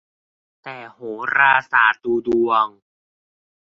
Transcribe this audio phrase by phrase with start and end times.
[0.63, 0.99] แต่โห
[1.37, 2.67] ราศาสตร์ดูดวง